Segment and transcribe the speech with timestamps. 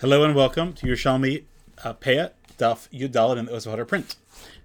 [0.00, 1.44] Hello and welcome to Yerushalmi
[1.84, 4.16] uh, Peah Daf in the Oz Vehadar print.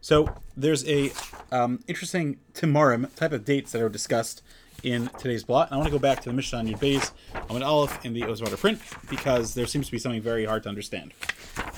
[0.02, 1.12] So there's a
[1.52, 4.42] um, interesting Timorim type of dates that are discussed
[4.81, 5.68] in today's blot.
[5.68, 7.12] And I want to go back to the Mishnah on Beis
[7.52, 10.63] an Aleph in the Oz Vehadar print because there seems to be something very hard
[10.63, 11.14] to understand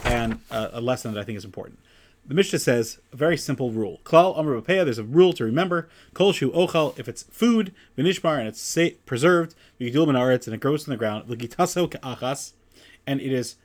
[0.05, 1.77] and uh, a lesson that I think is important.
[2.25, 3.99] The Mishnah says a very simple rule.
[4.05, 5.89] Klal Amr There's a rule to remember.
[6.13, 6.97] Kol Shu Ochal.
[6.97, 11.27] If it's food, Vinishmar, and it's preserved, Yigdul Menaretz, and it grows in the ground.
[11.27, 12.53] Likitaso Keachas
[13.11, 13.55] and it is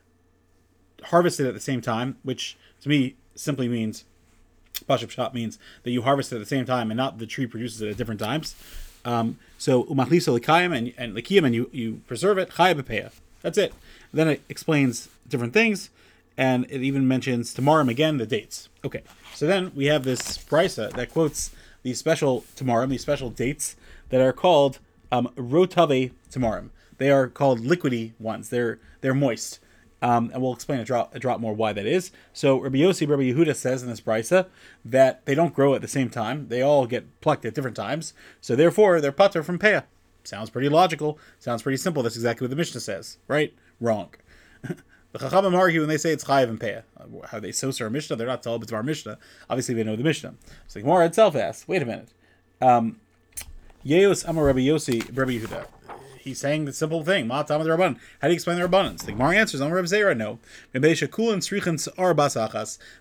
[1.05, 4.04] harvested at the same time, which to me simply means
[4.89, 7.46] Pashab shop means that you harvest it at the same time and not the tree
[7.46, 8.54] produces it at different times.
[9.04, 13.13] Um, so umachlisa likayim and and likiyim and you you preserve it chayabepeya.
[13.43, 13.73] That's it.
[14.13, 15.90] then it explains different things,
[16.37, 18.68] and it even mentions tomorrow again the dates.
[18.85, 19.03] Okay,
[19.35, 21.51] so then we have this brisa that quotes
[21.85, 23.76] these special tomorrow, these special dates
[24.09, 24.81] that are called
[25.13, 26.68] um, rotave tomorrow.
[26.99, 28.49] They are called liquidy ones.
[28.49, 29.61] They're they're moist.
[30.03, 32.12] Um, and we'll explain a drop, a drop more why that is.
[32.33, 34.47] So Rabbi Yossi, Rabbi Yehuda says in this brisa
[34.84, 38.12] that they don't grow at the same time; they all get plucked at different times.
[38.41, 39.85] So therefore, they're patur from peah.
[40.23, 41.19] Sounds pretty logical.
[41.39, 42.03] Sounds pretty simple.
[42.03, 43.55] That's exactly what the Mishnah says, right?
[43.81, 44.11] Wrong.
[44.63, 46.83] the Chachamim argue when they say it's chayiv and peah.
[47.31, 48.17] How they so our Mishnah?
[48.17, 49.19] They're not told it's our Mishnah.
[49.48, 50.35] Obviously, they know the Mishnah.
[50.67, 52.09] So the Gemara itself asks, "Wait a minute."
[52.61, 53.01] Um,
[53.85, 55.67] Yeos Amar Rabbi Yossi, Rabbi Yehuda
[56.27, 57.29] he's saying the simple thing.
[57.29, 59.03] How do you explain the abundance?
[59.05, 60.39] The Gemara answers, I'm Reb Zera, no.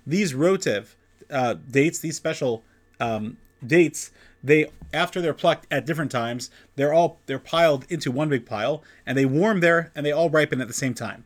[0.08, 0.86] These rotev
[1.30, 2.64] uh, dates, these special
[3.00, 4.12] um, dates,
[4.44, 8.84] they after they're plucked at different times, they're all they're piled into one big pile,
[9.06, 11.26] and they warm there, and they all ripen at the same time.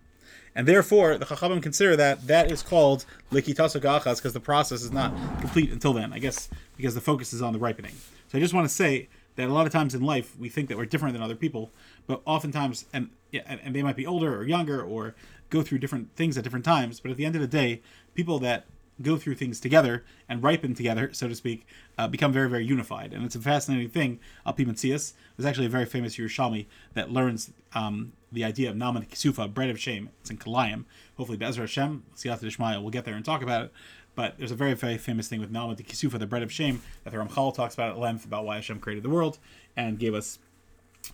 [0.55, 4.92] And therefore, the Chachamim consider that that is called likitaso keachas because the process is
[4.92, 6.14] not complete until then.
[6.14, 7.94] I guess because the focus is on the ripening.
[8.30, 10.67] So I just want to say that a lot of times in life we think
[10.67, 11.71] that we're different than other people,
[12.07, 15.15] but oftentimes, and and they might be older or younger or
[15.49, 16.99] go through different things at different times.
[16.99, 17.81] But at the end of the day,
[18.15, 18.65] people that
[19.02, 21.66] go through things together and ripen together, so to speak,
[21.97, 23.14] uh, become very, very unified.
[23.14, 24.20] And it's a fascinating thing.
[24.45, 29.54] Alpi There's actually a very famous Yerushalmi that learns um, the idea of Nahama Kisufa,
[29.54, 30.09] bread of shame.
[30.21, 30.86] It's in Kilayim.
[31.17, 33.73] Hopefully, Be'ezra Hashem, Siyata Dishmaya, we'll get there and talk about it.
[34.15, 37.11] But there's a very, very famous thing with Nahama d'Kisufa, the bread of shame, that
[37.11, 39.39] the Ramchal talks about at length about why Hashem created the world
[39.77, 40.39] and gave us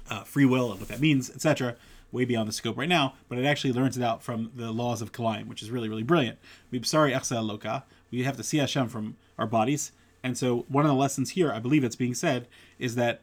[0.10, 1.76] uh, free will and what that means, etc.
[2.16, 5.02] Way beyond the scope right now, but it actually learns it out from the laws
[5.02, 6.38] of Kilayim, which is really, really brilliant.
[6.72, 7.84] We sorry loka.
[8.10, 9.92] We have to see Hashem from our bodies,
[10.24, 12.48] and so one of the lessons here, I believe it's being said,
[12.80, 13.20] is that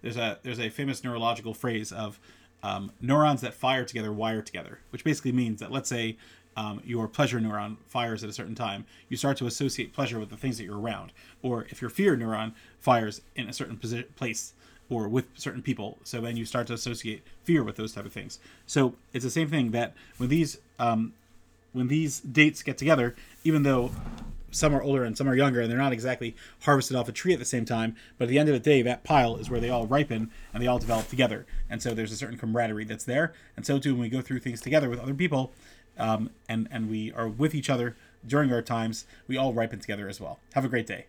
[0.00, 2.20] there's a there's a famous neurological phrase of
[2.62, 6.16] um, neurons that fire together wire together, which basically means that let's say
[6.56, 10.30] um, your pleasure neuron fires at a certain time, you start to associate pleasure with
[10.30, 11.12] the things that you're around.
[11.42, 14.52] Or if your fear neuron fires in a certain posi- place
[14.88, 18.12] or with certain people, so then you start to associate fear with those type of
[18.12, 18.38] things.
[18.66, 21.12] So it's the same thing that when these um,
[21.72, 23.14] when these dates get together,
[23.44, 23.90] even though
[24.50, 27.32] some are older and some are younger, and they're not exactly harvested off a tree
[27.32, 27.94] at the same time.
[28.16, 30.62] But at the end of the day, that pile is where they all ripen and
[30.62, 31.46] they all develop together.
[31.68, 33.34] And so there's a certain camaraderie that's there.
[33.56, 35.52] And so too, when we go through things together with other people,
[35.98, 37.96] um, and and we are with each other
[38.26, 40.38] during our times, we all ripen together as well.
[40.54, 41.06] Have a great day.